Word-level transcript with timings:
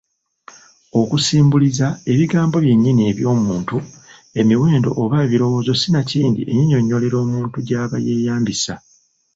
Okusimbuliza, 1.01 1.87
ebigambo 2.11 2.55
byennyini 2.63 3.01
eby’omuntu, 3.11 3.77
emiwendo 4.39 4.89
oba 5.03 5.17
ebirowoozo 5.25 5.73
sinakindi 5.81 6.41
ennyinnyonnyolero 6.51 7.15
omutu 7.23 7.57
gy'aba 7.67 7.97
yeeyambisa. 8.05 8.73